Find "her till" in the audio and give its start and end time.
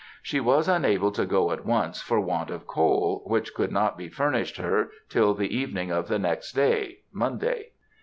4.57-5.35